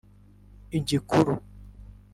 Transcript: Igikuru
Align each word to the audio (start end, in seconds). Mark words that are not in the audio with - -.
Igikuru 0.77 1.33